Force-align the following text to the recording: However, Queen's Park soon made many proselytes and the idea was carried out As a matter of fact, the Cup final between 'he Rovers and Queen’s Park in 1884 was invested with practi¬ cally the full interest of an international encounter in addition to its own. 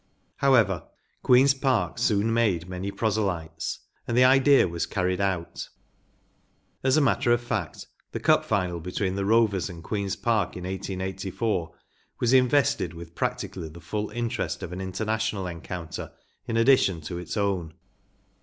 However, 0.37 0.87
Queen's 1.21 1.53
Park 1.53 1.99
soon 1.99 2.33
made 2.33 2.67
many 2.67 2.89
proselytes 2.89 3.81
and 4.07 4.17
the 4.17 4.23
idea 4.23 4.67
was 4.67 4.87
carried 4.87 5.21
out 5.21 5.69
As 6.83 6.97
a 6.97 7.01
matter 7.01 7.31
of 7.31 7.39
fact, 7.39 7.85
the 8.11 8.19
Cup 8.19 8.43
final 8.43 8.79
between 8.79 9.15
'he 9.15 9.21
Rovers 9.21 9.69
and 9.69 9.83
Queen’s 9.83 10.15
Park 10.15 10.57
in 10.57 10.63
1884 10.63 11.75
was 12.19 12.33
invested 12.33 12.95
with 12.95 13.13
practi¬ 13.13 13.51
cally 13.53 13.69
the 13.71 13.79
full 13.79 14.09
interest 14.09 14.63
of 14.63 14.73
an 14.73 14.81
international 14.81 15.45
encounter 15.45 16.11
in 16.47 16.57
addition 16.57 17.01
to 17.01 17.19
its 17.19 17.37
own. 17.37 17.75